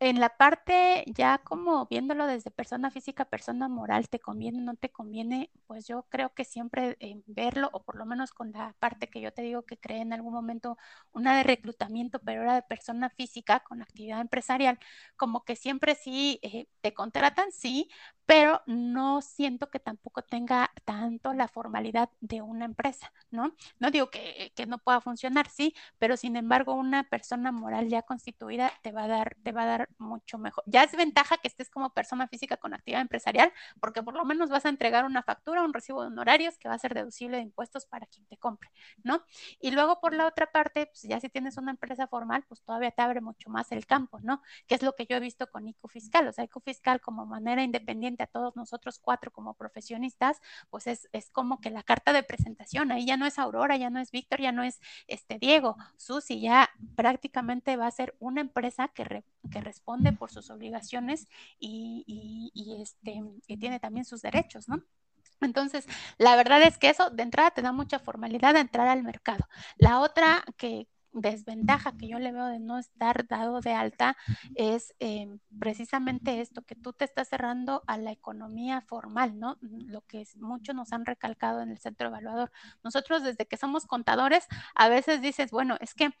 [0.00, 4.90] en la parte ya como viéndolo desde persona física, persona moral, te conviene, no te
[4.90, 9.08] conviene, pues yo creo que siempre eh, verlo, o por lo menos con la parte
[9.08, 10.76] que yo te digo que creé en algún momento,
[11.12, 14.78] una de reclutamiento, pero era de persona física con actividad empresarial,
[15.16, 17.88] como que siempre sí eh, te contratan, sí,
[18.26, 23.54] pero no siento que tampoco tenga tanto la formalidad de una empresa, ¿no?
[23.78, 28.02] No digo que, que no pueda funcionar, sí, pero sin embargo una persona moral ya
[28.02, 30.64] constituida te va a dar, te va a dar mucho mejor.
[30.66, 34.50] Ya es ventaja que estés como persona física con actividad empresarial, porque por lo menos
[34.50, 37.42] vas a entregar una factura, un recibo de honorarios que va a ser deducible de
[37.42, 38.70] impuestos para quien te compre,
[39.02, 39.22] ¿no?
[39.60, 42.90] Y luego por la otra parte, pues ya si tienes una empresa formal, pues todavía
[42.90, 44.42] te abre mucho más el campo, ¿no?
[44.66, 47.26] Que es lo que yo he visto con ICO Fiscal, o sea, ICO Fiscal como
[47.26, 52.12] manera independiente a todos nosotros cuatro como profesionistas, pues es, es como que la carta
[52.12, 55.38] de presentación, ahí ya no es Aurora, ya no es Víctor, ya no es este
[55.38, 61.28] Diego, Susi, ya prácticamente va a ser una empresa que, que responde por sus obligaciones
[61.58, 64.82] y, este, y tiene también sus derechos, ¿no?
[65.40, 65.86] Entonces,
[66.18, 69.48] la verdad es que eso de entrada te da mucha formalidad de entrar al mercado.
[69.76, 74.16] La otra que desventaja que yo le veo de no estar dado de alta
[74.54, 79.58] es eh, precisamente esto, que tú te estás cerrando a la economía formal, ¿no?
[79.60, 82.50] Lo que muchos nos han recalcado en el centro evaluador.
[82.82, 86.14] Nosotros desde que somos contadores, a veces dices, bueno, es que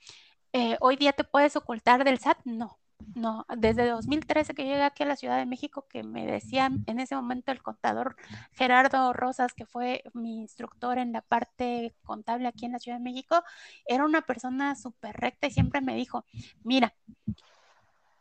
[0.52, 2.38] eh, hoy día te puedes ocultar del SAT.
[2.44, 2.78] No,
[3.14, 7.00] no, desde 2013 que llegué aquí a la Ciudad de México, que me decían en
[7.00, 8.16] ese momento el contador
[8.52, 13.04] Gerardo Rosas, que fue mi instructor en la parte contable aquí en la Ciudad de
[13.04, 13.42] México,
[13.86, 16.24] era una persona súper recta y siempre me dijo,
[16.64, 16.94] mira,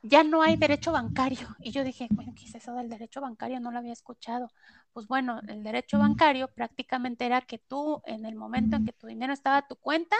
[0.04, 1.48] ya no hay derecho bancario.
[1.60, 3.60] Y yo dije, bueno, ¿qué es eso del derecho bancario?
[3.60, 4.50] No lo había escuchado.
[4.94, 9.08] Pues bueno, el derecho bancario prácticamente era que tú, en el momento en que tu
[9.08, 10.16] dinero estaba a tu cuenta,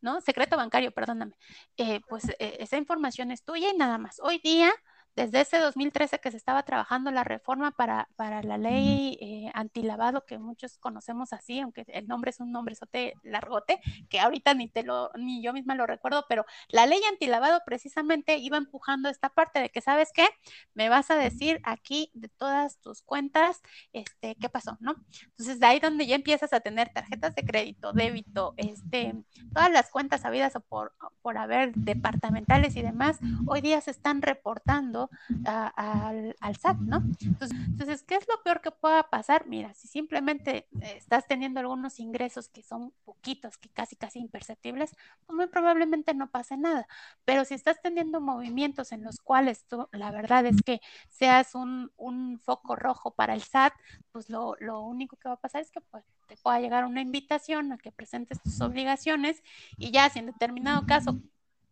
[0.00, 0.20] ¿no?
[0.20, 1.32] Secreto bancario, perdóname.
[1.76, 4.20] Eh, pues eh, esa información es tuya y nada más.
[4.22, 4.72] Hoy día
[5.18, 10.24] desde ese 2013 que se estaba trabajando la reforma para, para la ley eh, antilavado,
[10.24, 14.68] que muchos conocemos así, aunque el nombre es un nombre sote largote, que ahorita ni
[14.68, 19.28] te lo, ni yo misma lo recuerdo, pero la ley antilavado precisamente iba empujando esta
[19.28, 20.28] parte de que, ¿sabes qué?
[20.74, 23.60] Me vas a decir aquí de todas tus cuentas,
[23.92, 24.94] este, qué pasó, ¿no?
[25.30, 29.16] Entonces, de ahí donde ya empiezas a tener tarjetas de crédito, débito, este,
[29.52, 34.22] todas las cuentas habidas o por, por haber departamentales y demás, hoy día se están
[34.22, 35.07] reportando
[35.44, 37.02] al, al, SAT, ¿no?
[37.20, 39.46] Entonces, ¿qué es lo peor que pueda pasar?
[39.46, 44.94] Mira, si simplemente eh, estás teniendo algunos ingresos que son poquitos, que casi, casi imperceptibles,
[45.26, 46.86] pues muy probablemente no pase nada.
[47.24, 51.90] Pero si estás teniendo movimientos en los cuales tú, la verdad es que seas un,
[51.96, 53.74] un foco rojo para el SAT,
[54.12, 57.00] pues lo, lo único que va a pasar es que pues, te pueda llegar una
[57.00, 59.42] invitación a que presentes tus obligaciones
[59.76, 61.18] y ya si en determinado caso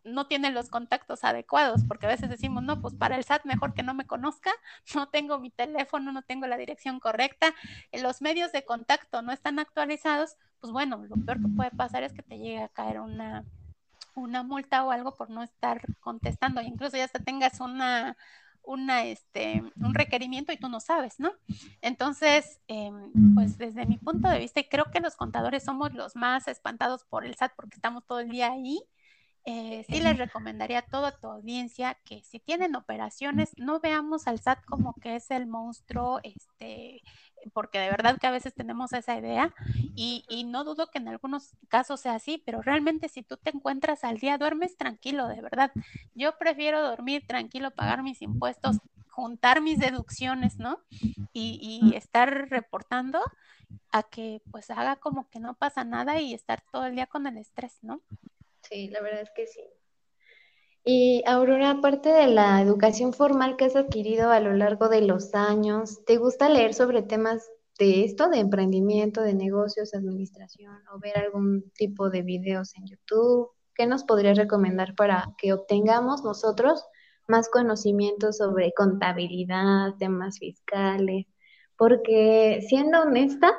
[0.06, 3.74] no tiene los contactos adecuados, porque a veces decimos, no, pues para el SAT mejor
[3.74, 4.50] que no me conozca,
[4.94, 7.54] no tengo mi teléfono, no tengo la dirección correcta,
[7.92, 12.12] los medios de contacto no están actualizados, pues bueno, lo peor que puede pasar es
[12.12, 13.44] que te llegue a caer una,
[14.14, 18.16] una multa o algo por no estar contestando, incluso ya hasta tengas una,
[18.66, 21.32] una, este, un requerimiento y tú no sabes, ¿no?
[21.80, 26.16] Entonces, em, pues desde mi punto de vista, y creo que los contadores somos los
[26.16, 28.82] más espantados por el SAT porque estamos todo el día ahí,
[29.48, 34.40] eh, sí les recomendaría a toda tu audiencia que si tienen operaciones, no veamos al
[34.40, 37.00] SAT como que es el monstruo, este,
[37.52, 39.54] porque de verdad que a veces tenemos esa idea
[39.94, 43.50] y, y, no dudo que en algunos casos sea así, pero realmente si tú te
[43.50, 45.70] encuentras al día, duermes tranquilo, de verdad.
[46.16, 48.78] Yo prefiero dormir tranquilo, pagar mis impuestos,
[49.10, 50.80] juntar mis deducciones, ¿no?
[51.32, 53.20] Y, y estar reportando
[53.92, 57.28] a que pues haga como que no pasa nada y estar todo el día con
[57.28, 58.00] el estrés, ¿no?
[58.68, 59.60] Sí, la verdad es que sí.
[60.84, 65.34] Y Aurora, aparte de la educación formal que has adquirido a lo largo de los
[65.34, 71.18] años, ¿te gusta leer sobre temas de esto, de emprendimiento, de negocios, administración, o ver
[71.18, 73.50] algún tipo de videos en YouTube?
[73.74, 76.84] ¿Qué nos podrías recomendar para que obtengamos nosotros
[77.26, 81.26] más conocimiento sobre contabilidad, temas fiscales?
[81.76, 83.52] Porque siendo honesta,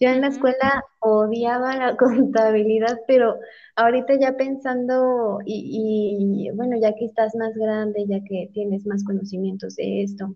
[0.00, 3.36] yo en la escuela odiaba la contabilidad, pero
[3.76, 9.76] ahorita ya pensando, y, bueno, ya que estás más grande, ya que tienes más conocimientos
[9.76, 10.34] de esto,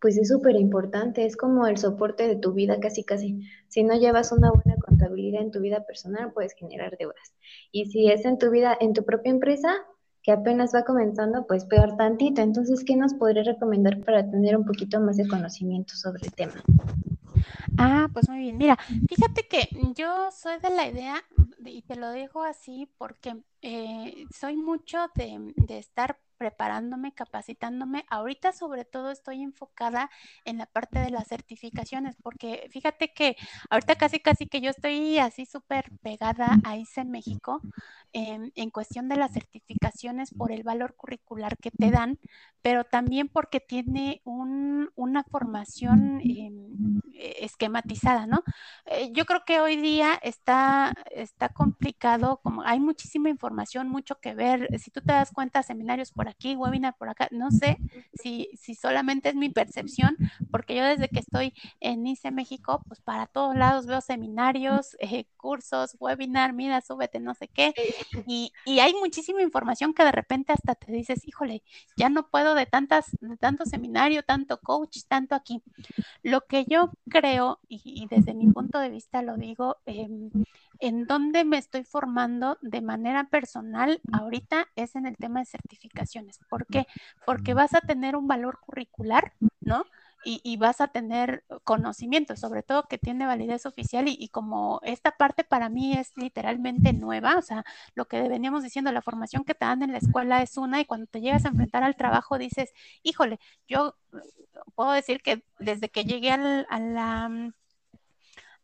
[0.00, 3.40] pues es súper importante, es como el soporte de tu vida casi casi.
[3.68, 7.32] Si no llevas una buena contabilidad en tu vida personal, puedes generar deudas.
[7.72, 9.74] Y si es en tu vida, en tu propia empresa,
[10.22, 12.42] que apenas va comenzando, pues peor tantito.
[12.42, 16.54] Entonces, ¿qué nos podría recomendar para tener un poquito más de conocimiento sobre el tema?
[17.76, 18.56] Ah, pues muy bien.
[18.58, 21.24] Mira, fíjate que yo soy de la idea,
[21.64, 28.04] y te lo digo así porque eh, soy mucho de, de estar preparándome, capacitándome.
[28.08, 30.10] Ahorita sobre todo estoy enfocada
[30.44, 33.36] en la parte de las certificaciones, porque fíjate que
[33.70, 37.60] ahorita casi casi que yo estoy así súper pegada a ICE México
[38.12, 42.18] en, en, cuestión de las certificaciones por el valor curricular que te dan,
[42.62, 48.42] pero también porque tiene un, una formación eh, esquematizada, ¿no?
[48.86, 54.34] Eh, yo creo que hoy día está, está complicado, como hay muchísima información, mucho que
[54.34, 54.68] ver.
[54.78, 57.78] Si tú te das cuenta, seminarios por aquí, webinar por acá, no sé
[58.14, 60.16] si, si solamente es mi percepción,
[60.50, 65.26] porque yo desde que estoy en ICE México, pues para todos lados veo seminarios, eh,
[65.36, 67.74] cursos, webinar, mira, súbete, no sé qué,
[68.26, 71.62] y, y, hay muchísima información que de repente hasta te dices, híjole,
[71.96, 75.62] ya no puedo de tantas, de tanto seminario, tanto coach, tanto aquí.
[76.22, 80.08] Lo que yo creo, y, y desde mi punto de vista lo digo, eh,
[80.80, 86.38] en donde me estoy formando de manera personal ahorita es en el tema de certificaciones.
[86.48, 86.86] ¿Por qué?
[87.26, 89.84] Porque vas a tener un valor curricular, ¿no?
[90.24, 95.44] y, vas a tener conocimiento, sobre todo que tiene validez oficial y, como esta parte
[95.44, 97.64] para mí es literalmente nueva, o sea,
[97.94, 100.86] lo que veníamos diciendo, la formación que te dan en la escuela es una y
[100.86, 102.72] cuando te llegas a enfrentar al trabajo dices,
[103.02, 103.96] híjole, yo
[104.74, 107.52] puedo decir que desde que llegué a la...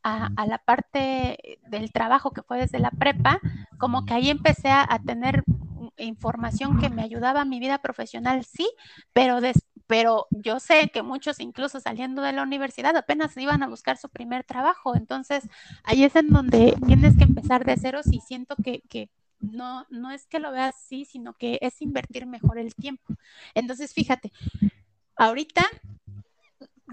[0.02, 3.38] A, la parte del trabajo que fue desde la prepa,
[3.78, 5.44] como que ahí empecé a, tener
[5.98, 8.68] información que me ayudaba a mi vida profesional, sí,
[9.12, 13.66] pero después pero yo sé que muchos incluso saliendo de la universidad apenas iban a
[13.66, 15.48] buscar su primer trabajo, entonces
[15.82, 20.12] ahí es en donde tienes que empezar de ceros y siento que, que no, no
[20.12, 23.14] es que lo veas así, sino que es invertir mejor el tiempo.
[23.52, 24.30] Entonces, fíjate,
[25.16, 25.64] ahorita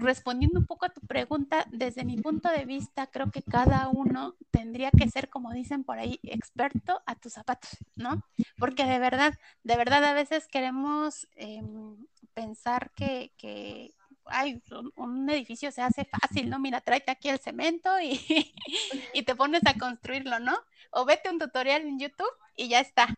[0.00, 4.36] respondiendo un poco a tu pregunta, desde mi punto de vista, creo que cada uno
[4.50, 8.22] tendría que ser, como dicen por ahí, experto a tus zapatos, ¿no?
[8.58, 11.96] Porque de verdad, de verdad a veces queremos em,
[12.34, 13.94] pensar que, que
[14.26, 14.62] ay,
[14.96, 16.58] un, edificio se hace fácil, ¿no?
[16.58, 18.20] Mira, tráete aquí el cemento y,
[19.14, 20.56] y te pones a construirlo, ¿no?
[20.90, 23.14] O vete un tutorial en YouTube y ya está.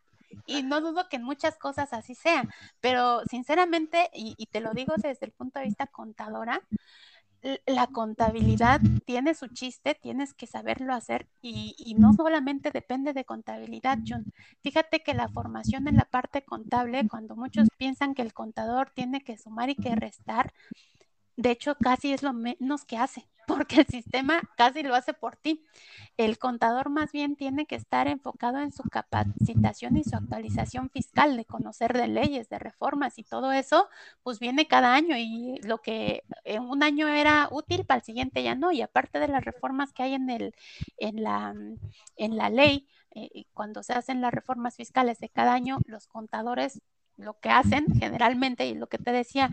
[0.51, 4.72] Y no dudo que en muchas cosas así sean, pero sinceramente, y, y te lo
[4.72, 6.61] digo desde el punto de vista contadora,
[7.66, 13.24] la contabilidad tiene su chiste, tienes que saberlo hacer y, y, no solamente depende de
[13.24, 14.24] contabilidad, John.
[14.62, 19.22] Fíjate que la formación en la parte contable, cuando muchos piensan que el contador tiene
[19.22, 20.53] que sumar y que restar,
[21.36, 25.36] de hecho casi es lo menos que hace porque el sistema casi lo hace por
[25.36, 25.64] ti.
[26.16, 31.36] El contador más bien tiene que estar enfocado en su capacitación y su actualización fiscal,
[31.36, 33.88] de conocer de leyes, de reformas y todo eso,
[34.22, 38.43] pues viene cada año y lo que en un año era útil para el siguiente
[38.43, 38.72] ya no.
[38.72, 40.55] Y aparte de las reformas que hay en, el,
[40.99, 41.55] en, la,
[42.16, 46.80] en la ley, eh, cuando se hacen las reformas fiscales de cada año, los contadores
[47.21, 49.51] lo que hacen generalmente, y lo que te decía,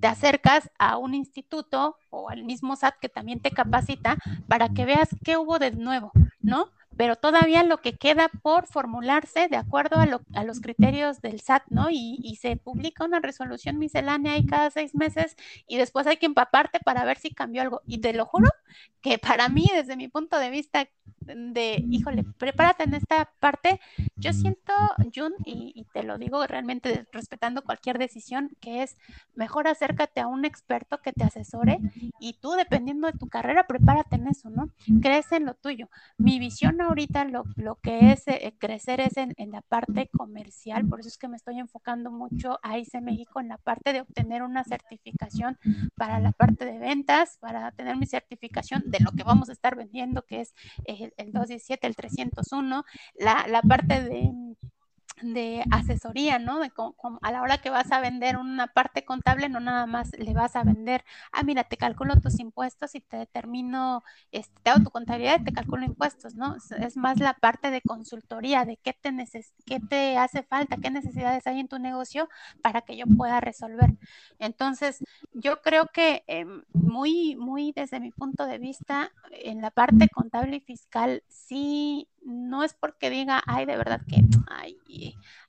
[0.00, 4.16] te acercas a un instituto o al mismo SAT que también te capacita
[4.48, 6.70] para que veas qué hubo de nuevo, ¿no?
[6.96, 11.88] Pero todavía lo que queda por formularse de acuerdo a, los criterios del SAT, ¿no?
[11.88, 16.26] Y, y, se publica una resolución miscelánea ahí cada seis meses y después hay que
[16.26, 17.80] empaparte para ver si cambió algo.
[17.86, 18.50] Y te lo juro
[19.00, 20.88] que para mí, desde mi punto de vista,
[21.36, 23.80] de, híjole, prepárate en esta parte.
[24.16, 24.72] Yo siento,
[25.14, 28.96] Jun, y, te lo digo realmente respetando cualquier decisión, que es
[29.34, 31.78] mejor acércate a un experto que te asesore
[32.20, 34.70] y tú, dependiendo de tu carrera, prepárate en eso, ¿no?
[35.00, 35.88] Crece en lo tuyo.
[36.18, 40.86] Mi visión ahorita, lo, lo que es eh, crecer es en, en, la parte comercial,
[40.86, 44.02] por eso es que me estoy enfocando mucho a ICE México en la parte de
[44.02, 45.58] obtener una certificación
[45.96, 49.76] para la parte de ventas, para tener mi certificación de lo que vamos a estar
[49.76, 50.54] vendiendo, que es
[51.20, 52.84] el 217, el 301,
[53.16, 54.30] la, la parte de
[55.22, 56.58] de asesoría, ¿no?
[56.60, 56.70] De
[57.22, 60.56] a la hora que vas a vender una parte contable, no nada más le vas
[60.56, 64.02] a vender, ah, mira, te calculo tus impuestos y te determino,
[64.32, 66.56] este, te hago tu contabilidad y te calculo impuestos, ¿no?
[66.78, 70.90] Es más la parte de consultoría, de qué te, neces qué te hace falta, qué
[70.90, 72.28] necesidades hay en tu negocio
[72.62, 73.90] para que yo pueda resolver.
[74.38, 75.02] Entonces,
[75.32, 80.56] yo creo que eh, muy, muy desde mi punto de vista, en la parte contable
[80.56, 84.76] y fiscal, sí no es porque diga, ay, de verdad que, ay,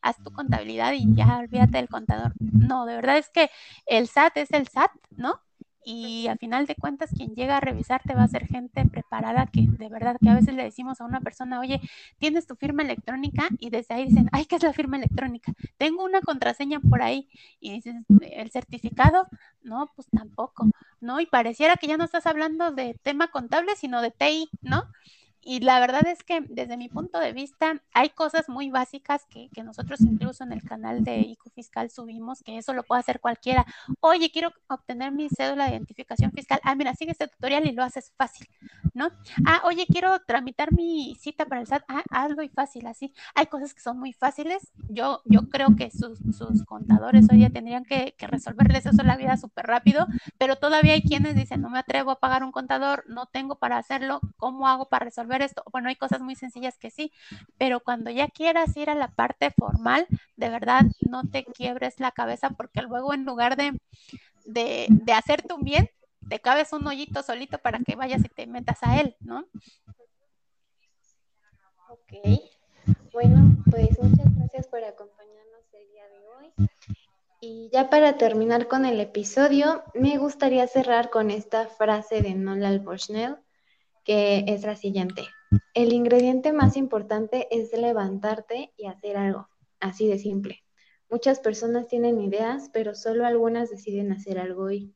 [0.02, 2.34] haz tu contabilidad y ya olvídate del contador.
[2.40, 3.50] No, de verdad es que
[3.86, 5.42] el SAT es el SAT, ¿no?
[5.84, 9.62] Y al final de cuentas, quien llega a revisarte va a ser gente preparada que
[9.68, 11.82] de verdad que a veces le decimos a una persona, oye,
[12.20, 15.54] tienes tu firma electrónica y desde ahí dicen, ay, ¿qué es la firma electrónica?
[15.78, 17.28] Tengo una contraseña por ahí
[17.60, 19.28] y dices, ¿el certificado?
[19.64, 20.68] No, pues tampoco,
[21.00, 21.20] ¿no?
[21.20, 24.84] Y pareciera que ya no estás hablando de tema contable, sino de TI, ¿no?
[25.44, 29.50] Y la verdad es que desde mi punto de vista hay cosas muy básicas que,
[29.54, 33.20] que nosotros incluso en el canal de ICO Fiscal subimos, que eso lo puede hacer
[33.20, 33.66] cualquiera.
[34.00, 36.60] Oye, quiero obtener mi cédula de identificación fiscal.
[36.64, 38.48] Ah, mira, sigue este tutorial y lo haces fácil,
[38.94, 39.10] ¿no?
[39.46, 41.84] Ah, oye, quiero tramitar mi cita para el SAT.
[41.88, 43.14] Ah, hazlo y fácil, así.
[43.36, 44.72] Hay cosas que son muy fáciles.
[44.90, 49.18] Yo, yo creo que sus, sus contadores hoy ya tendrían que, que resolverles eso la
[49.18, 53.04] vida súper rápido, pero todavía hay quienes dicen, no me atrevo a pagar un contador,
[53.08, 55.64] no tengo para hacerlo, ¿cómo hago para resolver esto.
[55.72, 57.14] Bueno, hay cosas muy sencillas que sí,
[57.58, 60.06] pero cuando ya quieras ir a la parte formal,
[60.36, 63.80] de verdad no te quiebres la cabeza porque luego en lugar de,
[64.46, 65.90] de, de hacerte un bien,
[66.30, 69.46] te cabes un hoyito solito para que vayas y te metas a él, ¿no?
[71.90, 72.42] Ok.
[73.14, 76.70] Bueno, pues muchas gracias por acompañarnos el día de hoy.
[77.42, 82.80] Y ya para terminar con el episodio, me gustaría cerrar con esta frase de Nolal
[82.80, 83.38] Bushnell
[84.04, 85.24] que es la siguiente.
[85.74, 89.48] El ingrediente más importante es levantarte y hacer algo,
[89.80, 90.64] así de simple.
[91.10, 94.96] Muchas personas tienen ideas, pero solo algunas deciden hacer algo hoy.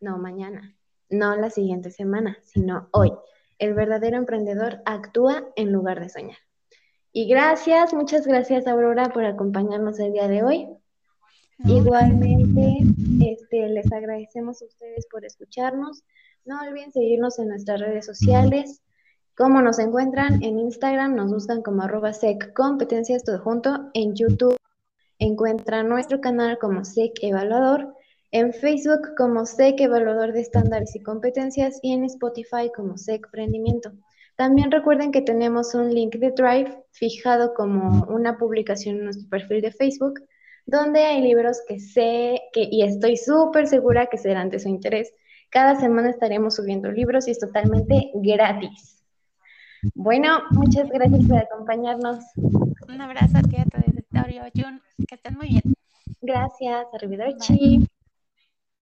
[0.00, 0.76] no mañana,
[1.08, 3.12] no la siguiente semana, sino hoy.
[3.58, 6.38] El verdadero emprendedor actúa en lugar de soñar.
[7.12, 10.68] Y gracias, muchas gracias Aurora por acompañarnos el día de hoy.
[11.64, 12.78] Igualmente,
[13.24, 16.04] este, les agradecemos a ustedes por escucharnos.
[16.46, 18.80] No olviden seguirnos en nuestras redes sociales.
[19.36, 20.44] ¿Cómo nos encuentran?
[20.44, 23.90] En Instagram nos buscan como arroba sec competencias todo junto.
[23.94, 24.56] En YouTube
[25.18, 27.92] encuentran nuestro canal como sec evaluador.
[28.30, 33.90] En Facebook como SEC Evaluador de Estándares y Competencias y en Spotify como SEC Prendimiento.
[34.36, 39.62] También recuerden que tenemos un link de Drive fijado como una publicación en nuestro perfil
[39.62, 40.20] de Facebook,
[40.64, 45.12] donde hay libros que sé que, y estoy súper segura que serán de su interés.
[45.50, 49.02] Cada semana estaremos subiendo libros y es totalmente gratis.
[49.94, 52.24] Bueno, muchas gracias por acompañarnos.
[52.88, 54.82] Un abrazo a ti, a tu auditorio, Jun.
[55.06, 55.74] Que estén muy bien.
[56.20, 57.86] Gracias, arrivederci.